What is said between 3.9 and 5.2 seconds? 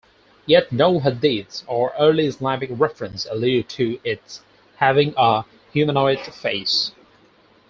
it having